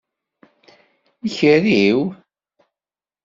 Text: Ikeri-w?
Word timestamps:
Ikeri-w? 1.27 1.99